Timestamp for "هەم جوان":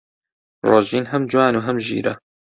1.11-1.53